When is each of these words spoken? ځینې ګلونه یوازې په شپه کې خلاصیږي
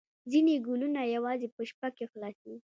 ځینې 0.31 0.53
ګلونه 0.67 1.01
یوازې 1.15 1.47
په 1.55 1.61
شپه 1.69 1.89
کې 1.95 2.05
خلاصیږي 2.11 2.61